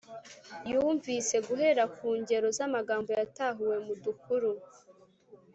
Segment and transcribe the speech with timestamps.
[0.71, 4.51] yumvise; -guhera ku ngero z’amagambo yatahuwe mu dukuru,